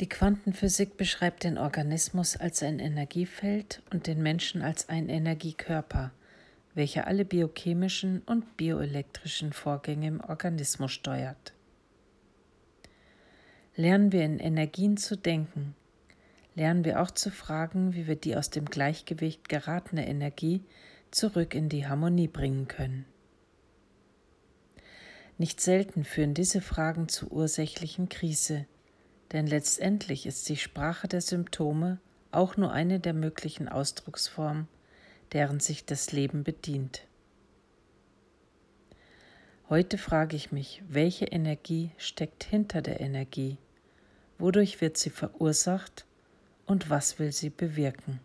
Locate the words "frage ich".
39.98-40.50